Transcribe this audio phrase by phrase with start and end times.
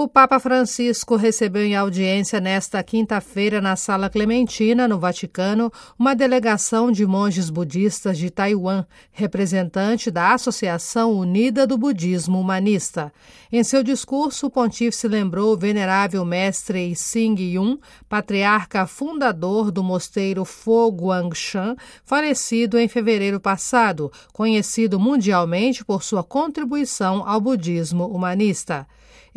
[0.00, 6.92] O Papa Francisco recebeu em audiência nesta quinta-feira na Sala Clementina, no Vaticano, uma delegação
[6.92, 13.12] de monges budistas de Taiwan, representante da Associação Unida do Budismo Humanista.
[13.50, 17.76] Em seu discurso, o pontífice lembrou o venerável mestre Xing Yun,
[18.08, 21.74] patriarca fundador do mosteiro Fo Guangshan,
[22.04, 28.86] falecido em fevereiro passado, conhecido mundialmente por sua contribuição ao budismo humanista.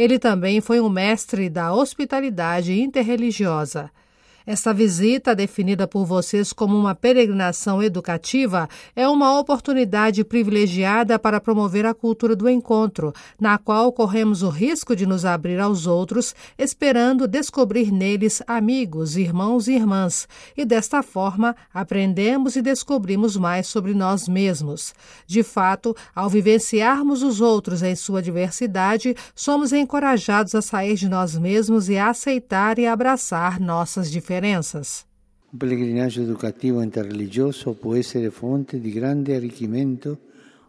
[0.00, 3.90] Ele também foi um mestre da hospitalidade interreligiosa.
[4.46, 11.84] Esta visita, definida por vocês como uma peregrinação educativa, é uma oportunidade privilegiada para promover
[11.84, 17.28] a cultura do encontro, na qual corremos o risco de nos abrir aos outros, esperando
[17.28, 20.26] descobrir neles amigos, irmãos e irmãs,
[20.56, 24.94] e desta forma aprendemos e descobrimos mais sobre nós mesmos.
[25.26, 31.36] De fato, ao vivenciarmos os outros em sua diversidade, somos encorajados a sair de nós
[31.36, 35.04] mesmos e a aceitar e abraçar nossas diferenças diferenças.
[35.52, 40.18] Un pellegrinaggio educativo interreligioso può essere fonte di grande arricchimento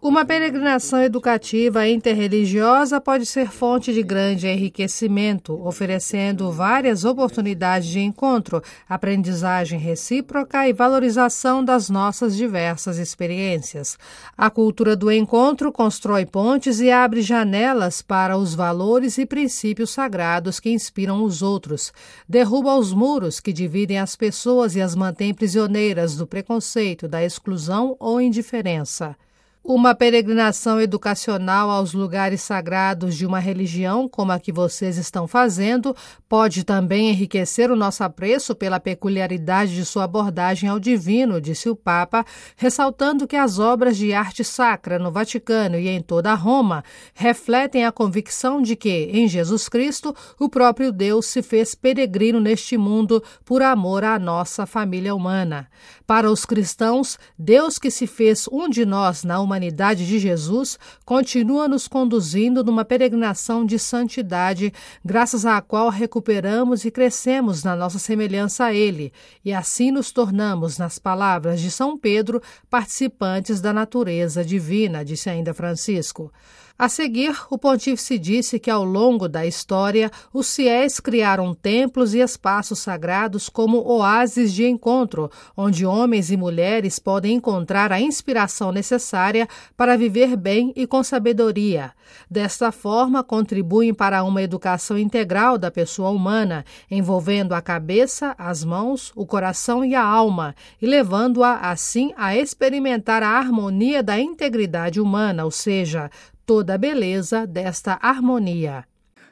[0.02, 8.64] uma peregrinação educativa interreligiosa pode ser fonte de grande enriquecimento, oferecendo várias oportunidades de encontro,
[8.90, 13.96] aprendizagem recíproca e valorização das nossas diversas experiências.
[14.36, 20.60] A cultura do encontro constrói pontes e abre janelas para os valores e princípios sagrados
[20.60, 21.94] que inspiram os outros,
[22.28, 27.96] derruba os muros que dividem as pessoas e as mantém prisioneiras do preconceito, da exclusão
[28.00, 29.16] ou indiferença.
[29.64, 35.96] Uma peregrinação educacional aos lugares sagrados de uma religião, como a que vocês estão fazendo,
[36.28, 41.76] pode também enriquecer o nosso apreço pela peculiaridade de sua abordagem ao divino, disse o
[41.76, 42.26] Papa,
[42.58, 47.92] ressaltando que as obras de arte sacra no Vaticano e em toda Roma refletem a
[47.92, 53.62] convicção de que, em Jesus Cristo, o próprio Deus se fez peregrino neste mundo por
[53.62, 55.68] amor à nossa família humana.
[56.08, 60.80] Para os cristãos, Deus que se fez um de nós na humanidade, humanidade de Jesus
[61.04, 64.72] continua nos conduzindo numa peregrinação de santidade,
[65.04, 69.12] graças à qual recuperamos e crescemos na nossa semelhança a Ele,
[69.44, 75.54] e assim nos tornamos, nas palavras de São Pedro, participantes da natureza divina, disse ainda
[75.54, 76.32] Francisco.
[76.82, 82.22] A seguir, o pontífice disse que ao longo da história os fiéis criaram templos e
[82.22, 89.48] espaços sagrados como oásis de encontro, onde homens e mulheres podem encontrar a inspiração necessária
[89.78, 91.92] para viver bem e com sabedoria.
[92.28, 99.12] Desta forma, contribuem para uma educação integral da pessoa humana, envolvendo a cabeça, as mãos,
[99.16, 105.46] o coração e a alma, e levando-a assim a experimentar a harmonia da integridade humana,
[105.46, 106.10] ou seja,
[106.52, 108.86] toda a beleza desta harmonia.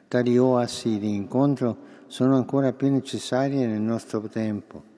[0.08, 1.76] Tali oasi di incontro
[2.06, 4.89] sono ancora più necessarie nel nostro tempo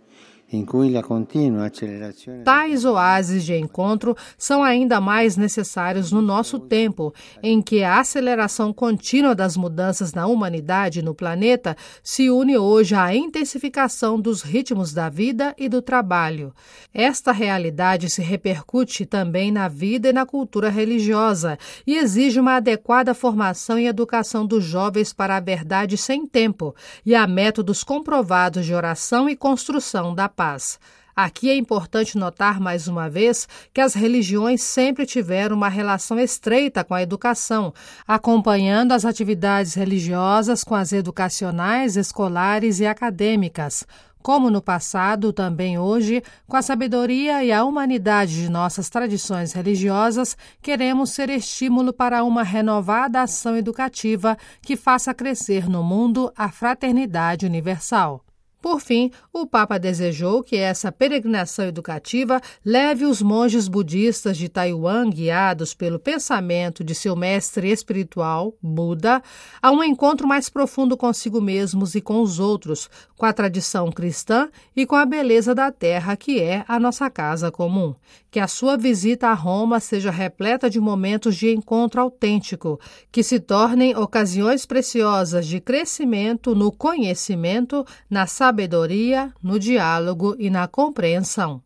[2.44, 8.70] Tais oásis de encontro são ainda mais necessários no nosso tempo, em que a aceleração
[8.70, 14.92] contínua das mudanças na humanidade e no planeta se une hoje à intensificação dos ritmos
[14.92, 16.52] da vida e do trabalho.
[16.92, 23.14] Esta realidade se repercute também na vida e na cultura religiosa e exige uma adequada
[23.14, 26.74] formação e educação dos jovens para a verdade sem tempo
[27.06, 30.80] e a métodos comprovados de oração e construção da paz paz.
[31.14, 36.82] Aqui é importante notar mais uma vez que as religiões sempre tiveram uma relação estreita
[36.82, 37.72] com a educação,
[38.08, 43.86] acompanhando as atividades religiosas com as educacionais, escolares e acadêmicas.
[44.20, 50.36] Como no passado, também hoje, com a sabedoria e a humanidade de nossas tradições religiosas,
[50.60, 57.46] queremos ser estímulo para uma renovada ação educativa que faça crescer no mundo a fraternidade
[57.46, 58.24] universal.
[58.62, 65.10] Por fim, o Papa desejou que essa peregrinação educativa leve os monges budistas de Taiwan,
[65.10, 69.20] guiados pelo pensamento de seu mestre espiritual, Buda,
[69.60, 74.48] a um encontro mais profundo consigo mesmos e com os outros, com a tradição cristã
[74.76, 77.96] e com a beleza da terra que é a nossa casa comum.
[78.30, 82.78] Que a sua visita a Roma seja repleta de momentos de encontro autêntico,
[83.10, 90.68] que se tornem ocasiões preciosas de crescimento no conhecimento, na sabedoria, no diálogo e na
[90.68, 91.62] compreensão.